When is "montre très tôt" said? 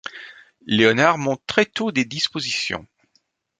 1.19-1.91